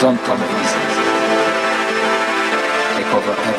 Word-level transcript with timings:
Don't 0.00 0.16
come 0.18 0.40
easy. 0.40 0.78
Take 2.94 3.12
over 3.14 3.32
everything. 3.32 3.57